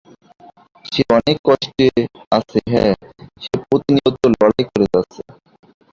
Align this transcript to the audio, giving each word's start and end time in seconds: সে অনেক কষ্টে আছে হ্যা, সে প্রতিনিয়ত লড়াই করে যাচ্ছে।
সে 0.85 1.01
অনেক 1.17 1.37
কষ্টে 1.47 1.87
আছে 2.31 2.59
হ্যা, 2.71 2.85
সে 3.41 3.53
প্রতিনিয়ত 3.61 4.15
লড়াই 4.33 4.63
করে 4.69 4.85
যাচ্ছে। 4.93 5.21